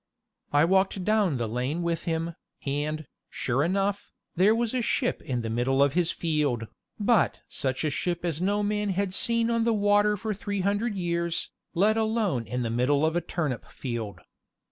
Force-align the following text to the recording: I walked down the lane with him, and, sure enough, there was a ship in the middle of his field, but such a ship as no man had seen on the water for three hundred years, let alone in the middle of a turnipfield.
I 0.51 0.65
walked 0.65 1.03
down 1.05 1.37
the 1.37 1.47
lane 1.47 1.83
with 1.83 2.05
him, 2.05 2.33
and, 2.65 3.05
sure 3.29 3.63
enough, 3.63 4.11
there 4.35 4.55
was 4.55 4.73
a 4.73 4.81
ship 4.81 5.21
in 5.21 5.41
the 5.43 5.49
middle 5.51 5.83
of 5.83 5.93
his 5.93 6.09
field, 6.09 6.65
but 6.99 7.41
such 7.47 7.83
a 7.83 7.91
ship 7.91 8.25
as 8.25 8.41
no 8.41 8.63
man 8.63 8.89
had 8.89 9.13
seen 9.13 9.51
on 9.51 9.63
the 9.63 9.75
water 9.75 10.17
for 10.17 10.33
three 10.33 10.61
hundred 10.61 10.95
years, 10.95 11.51
let 11.75 11.97
alone 11.97 12.47
in 12.47 12.63
the 12.63 12.71
middle 12.71 13.05
of 13.05 13.15
a 13.15 13.21
turnipfield. 13.21 14.21